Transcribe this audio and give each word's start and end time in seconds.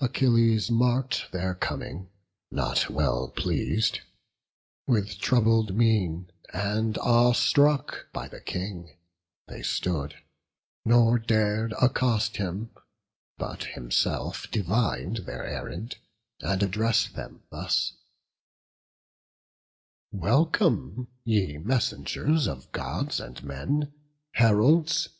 Achilles 0.00 0.72
mark'd 0.72 1.30
their 1.30 1.54
coming, 1.54 2.08
not 2.50 2.90
well 2.90 3.28
pleas'd: 3.28 4.00
With 4.88 5.18
troubled 5.20 5.72
mien, 5.76 6.32
and 6.52 6.98
awe 6.98 7.30
struck 7.32 8.10
by 8.12 8.26
the 8.26 8.40
King, 8.40 8.98
They 9.46 9.62
stood, 9.62 10.16
nor 10.84 11.20
dar'd 11.20 11.74
accost 11.80 12.38
him; 12.38 12.70
but 13.36 13.62
himself 13.62 14.50
Divin'd 14.50 15.18
their 15.26 15.46
errand, 15.46 15.96
and 16.40 16.60
address'd 16.60 17.14
them 17.14 17.44
thus: 17.52 17.92
"Welcome, 20.10 21.06
ye 21.22 21.56
messengers 21.56 22.48
of 22.48 22.72
Gods 22.72 23.20
and 23.20 23.44
men, 23.44 23.92
Heralds! 24.32 25.10